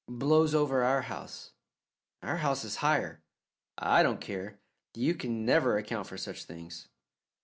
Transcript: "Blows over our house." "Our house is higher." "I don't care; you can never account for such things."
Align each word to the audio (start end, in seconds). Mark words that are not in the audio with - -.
"Blows 0.09 0.55
over 0.55 0.81
our 0.81 1.03
house." 1.03 1.51
"Our 2.23 2.37
house 2.37 2.63
is 2.63 2.77
higher." 2.77 3.21
"I 3.77 4.01
don't 4.01 4.19
care; 4.19 4.59
you 4.95 5.13
can 5.13 5.45
never 5.45 5.77
account 5.77 6.07
for 6.07 6.17
such 6.17 6.45
things." 6.45 6.87